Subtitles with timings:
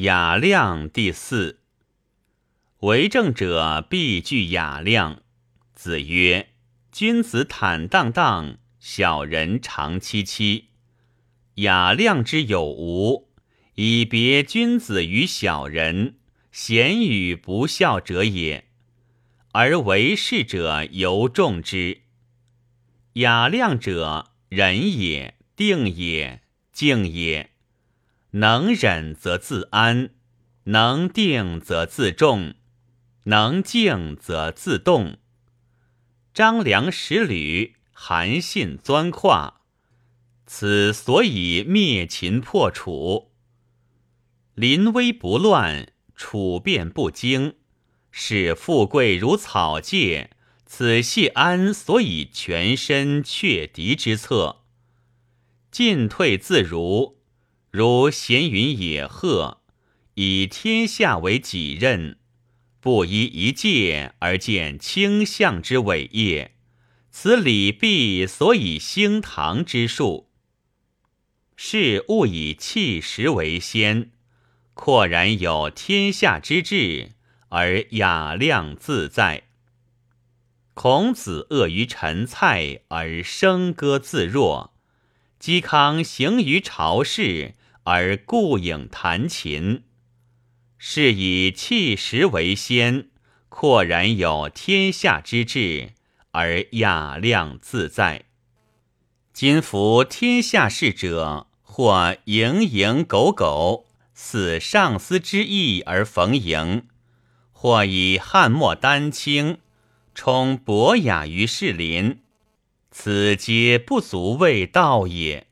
[0.00, 1.58] 雅量第四。
[2.82, 5.22] 为政者必具雅量。
[5.74, 6.50] 子曰
[6.92, 10.68] ：“君子坦荡荡，小人长戚戚。
[11.54, 13.28] 雅量之有无，
[13.74, 16.14] 以别君子于小人，
[16.52, 18.68] 贤与不孝者也。
[19.50, 22.02] 而为士者尤重之。
[23.14, 26.42] 雅量者，仁也，定也，
[26.72, 27.50] 静也。”
[28.32, 30.10] 能忍则自安，
[30.64, 32.54] 能定则自重，
[33.24, 35.16] 能静则自动。
[36.34, 39.62] 张良使吕，韩信钻胯，
[40.46, 43.32] 此所以灭秦破楚。
[44.54, 47.56] 临危不乱，处变不惊，
[48.10, 50.30] 使富贵如草芥，
[50.66, 54.64] 此谢安所以全身却敌之策。
[55.70, 57.17] 进退自如。
[57.78, 59.60] 如闲云野鹤，
[60.14, 62.18] 以天下为己任，
[62.80, 66.56] 不依一介而见倾向之伟业，
[67.12, 70.28] 此礼毕所以兴唐之术。
[71.54, 74.10] 是勿以气实为先，
[74.74, 77.12] 阔然有天下之志，
[77.50, 79.44] 而雅量自在。
[80.74, 84.72] 孔子恶于陈蔡，而笙歌自若；
[85.40, 87.54] 嵇康行于朝事。
[87.90, 89.82] 而顾影弹琴，
[90.76, 93.08] 是以气实为先，
[93.48, 95.94] 阔然有天下之志，
[96.32, 98.26] 而雅量自在。
[99.32, 106.82] 今夫天下事者，或蝇营狗苟，似上司之意而逢迎；
[107.52, 109.60] 或以汉末丹青，
[110.14, 112.18] 充博雅于士林，
[112.90, 115.47] 此皆不足谓道也。